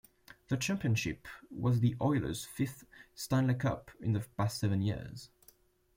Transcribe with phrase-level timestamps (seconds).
[0.47, 5.29] The championship was the Oilers' fifth Stanley Cup in the past seven years.